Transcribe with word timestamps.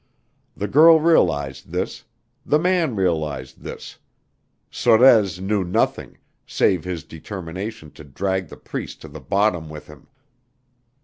The 0.57 0.67
girl 0.67 0.99
realized 0.99 1.69
this; 1.69 2.05
the 2.43 2.57
man 2.57 2.95
realized 2.95 3.61
this. 3.61 3.99
Sorez 4.71 5.39
knew 5.39 5.63
nothing 5.63 6.17
save 6.47 6.83
his 6.85 7.03
determination 7.03 7.91
to 7.91 8.03
drag 8.03 8.47
the 8.47 8.57
Priest 8.57 9.01
to 9.01 9.07
the 9.07 9.21
bottom 9.21 9.69
with 9.69 9.85
him. 9.85 10.07